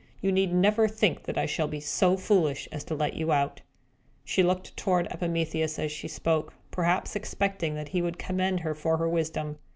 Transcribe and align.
You 0.19 0.31
need 0.31 0.51
never 0.51 0.87
think 0.87 1.25
that 1.25 1.37
I 1.37 1.45
shall 1.45 1.67
be 1.67 1.79
so 1.79 2.17
foolish 2.17 2.67
as 2.71 2.83
to 2.85 2.95
let 2.95 3.13
you 3.13 3.31
out!" 3.31 3.61
She 4.25 4.41
looked 4.41 4.75
toward 4.75 5.07
Epimetheus, 5.11 5.77
as 5.77 5.91
she 5.91 6.07
spoke, 6.07 6.55
perhaps 6.71 7.15
expecting 7.15 7.75
that 7.75 7.89
he 7.89 8.01
would 8.01 8.17
commend 8.17 8.61
her 8.61 8.73
for 8.73 8.97
her 8.97 9.07
wisdom. 9.07 9.59